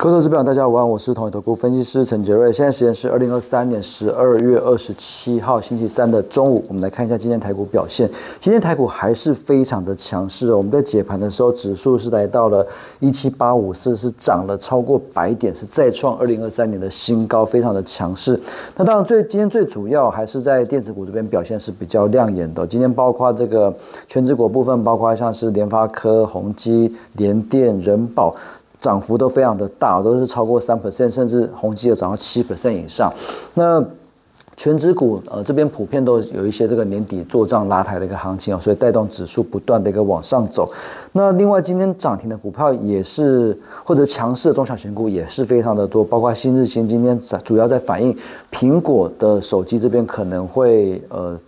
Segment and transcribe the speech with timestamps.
[0.00, 2.50] 各位投资朋友，大家午安，我是统一投顾分析师陈杰瑞。
[2.50, 8.08] 现在时间是二零二三年十二月二十七号星期三的中午，我们来看一下今天台股表现。
[8.40, 10.56] 今天台股还是非常的强势哦。
[10.56, 12.66] 我们在解盘的时候，指数是来到了
[12.98, 18.40] 一七八五四，是涨了超过百点，是再创二零二三年的新高，非常的强势。
[18.76, 22.66] 那当然最今天最主要还是在电子股这边表现是比较亮眼的。
[22.66, 23.70] 今天包括这个
[24.08, 28.34] 全职股部分，包括像是联发科、宏基、联电、人保。
[28.80, 33.12] 涨幅都非常的大，都是超过三 percent，甚至宏基有涨到七 percent 以上。
[33.54, 33.84] 那
[34.56, 40.70] 全指股呃这边普遍都有一些这个年底做账拉抬的一个行情啊，所以带动指数不断的一个往上走。
[41.12, 48.14] 那另外今天涨停的股票也是或者强势的中小型股也是非常的多，包括新日新今天主要在反映
[48.50, 51.38] 苹果的手机这边可能会呃。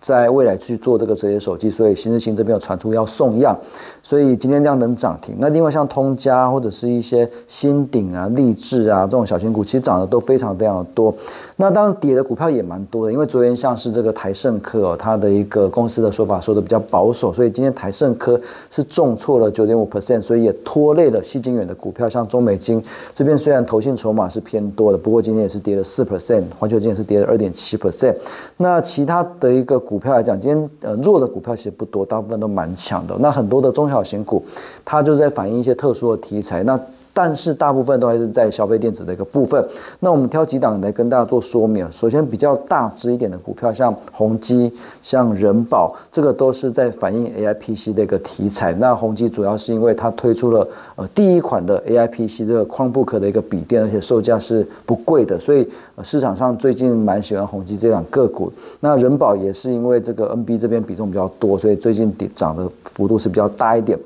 [0.00, 3.58] 在未来去做这个折叠手机，所以新日新这边有传出要送样，
[4.02, 5.34] 所以今天量能涨停。
[5.38, 11.12] 那另外像通家或者是一些新鼎啊、立志啊这种小型股，其实涨的都非常非常的多。
[11.56, 22.80] 那当然跌的股票也蛮多的，因为昨天像是这个台盛科哦，它的一个公司的说法说的比较保守，所以今天台盛科是重挫了九点五 percent，所以也拖累了细晶远的股票，像中美金
[23.12, 28.14] 这边虽然投信筹码是偏多的，不过今天也是跌了四 percent，环球金也是跌了二点七 percent。
[28.56, 29.82] 那其他的一个。
[29.88, 33.16] 股票来讲，今天呃弱的股票其实不多，大部分都蛮强的。
[33.20, 34.44] 那很多的中小型股，
[34.84, 36.62] 它就在反映一些特殊的题材。
[36.62, 36.78] 那
[37.18, 39.60] 但是大部分都还是在消费电子的一个部分。
[39.98, 41.84] 那我们挑几档来跟大家做说明。
[41.90, 48.72] 首先比较大只一点的股票，像宏基、像人保，这个都是在反映 A I P C 的一个题材。
[48.74, 55.68] 那宏基主要是因为它推出了呃第一款的 A I P C 这个 Chromebook 的一个笔电，而且售价是不贵的，所以
[56.04, 58.52] 市场上最近蛮喜欢宏基这档个股。
[58.78, 63.98] 那人保也是因为这个 N B 这边比重比较多，所以最近涨的幅度是比较大一点。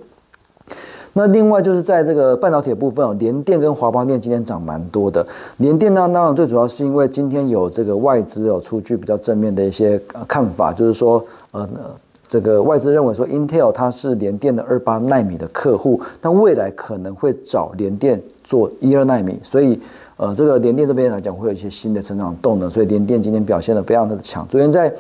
[1.15, 5.27] 那另外就是在这个半导体部分哦，联电跟华邦电今天涨蛮多的。
[5.59, 11.69] 联电呢，当然最主要是因为今天有这个外资有出具比较正面的一些看法，就是说，呃，
[12.29, 19.79] 这个外资认为说，Intel 它是联电的二八纳米的客户，但未来可能会找联电做一二纳米，所以，
[20.17, 24.47] 呃，这个联电这边来讲会有一些新的成长动能，所以联电今天表现的非常的强。
[24.49, 24.91] 昨天在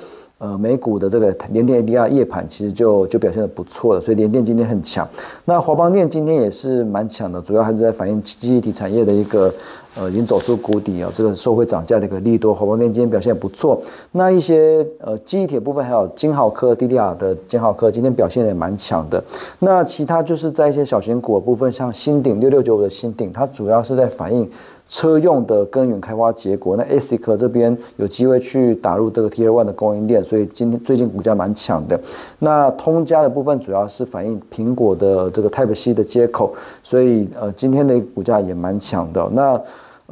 [0.42, 5.08] 呃，美股的这个联电 ADR 夜盘其实就就表现的不错了，所以联电今天很强。
[5.44, 9.54] 那华邦电今天也是蛮强的，主要还是在反映记忆体产业的一个
[9.96, 12.52] 呃已经走出谷底啊，这个受惠涨价的一个利多。
[12.52, 13.80] 华邦电今天表现不错。
[14.10, 19.22] 那一些呃记忆体部分还有金浩科 DDR 的金浩科今天表现也蛮强的。
[19.60, 24.50] 那其他就是在一些小型股的部分，像新鼎六六九五的新鼎，它主要是在反映。
[24.92, 31.98] 车用的根源开发结果，那 ASIC 这边有机会去打入这个 Tier One 的供应链，所以今天最近股价蛮强的。
[32.40, 39.26] 那通家的部分主要是反映苹果的这个 Type C 的接口，所以呃今天的股价也蛮强的。
[39.32, 39.58] 那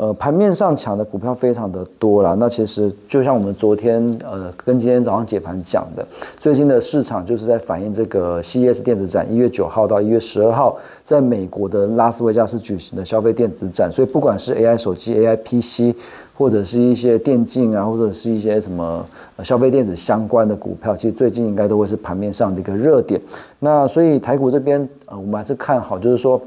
[0.01, 2.35] 呃，盘面上抢的股票非常的多了。
[2.37, 6.03] 那其实就像我们昨天呃跟今天早上解盘讲的，
[6.39, 13.93] 最近的市场就是在反映这个 CES 电子展，一月九号到一月十二号，在美国的拉斯维加斯举行的消费电子展。
[13.93, 15.95] 所以不管是 AI 手机、AI PC，
[16.35, 19.05] 或者是一些电竞啊，或者是一些什么
[19.43, 23.21] 消费电子相关的股票，其实最近应该都会是盘面上的一个热点。
[23.59, 26.41] 那所以台股这边呃，我们还是看好，就是说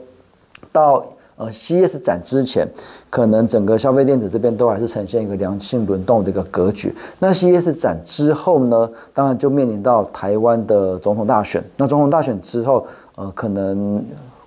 [0.72, 1.06] 到。
[1.36, 2.68] 呃 c s 展之前，
[3.10, 6.94] 可能整个消费电子这边都还是呈现一个良性轮动的一个格局。
[7.20, 11.64] 那 c s 展之后呢，当然就面临到台湾的总统大选。
[11.78, 12.86] 那总统大选之后，
[13.16, 14.04] 呃，可能。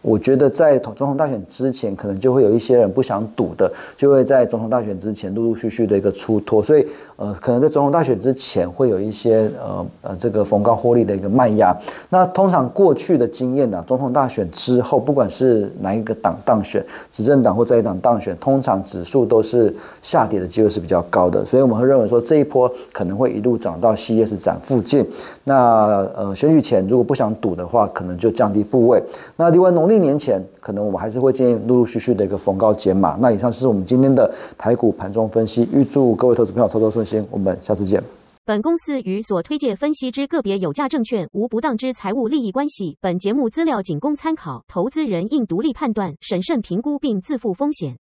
[0.07, 6.87] 我觉得在总统大选之前，可能就会有一些人不想赌的，就会在总统大选之前陆陆续续的一个出脱，所以
[7.17, 11.77] 呃，可能在总统大选之前会有一些呃呃这个逢高获利的一个卖压。
[12.09, 25.05] 那通常过去的经验呢，总统大选之后，不管是哪一个党当选，执政党或在野党当选，通常指数都是下跌的机会是比较高的，所以我们会认为说这一波可能会一路涨到 CES 展附近。
[25.43, 29.03] 那呃选举前如果不想赌的话，可能就降低部位。
[29.35, 29.96] 那另外农历。
[29.97, 33.17] 一年前，可能我们还是会建议陆陆续续的一个逢高减码。
[33.19, 37.27] 那以上是我们今天的台股盘中分析，预祝各位投资朋友操作顺心。
[37.31, 38.03] 我们下次见。
[38.45, 42.97] 本公司与所推介分析之个别有价证券无不当之财务利益关系。
[43.01, 47.97] 本节目资料仅供参考，投资人应独立判断、审慎评估并自负风险。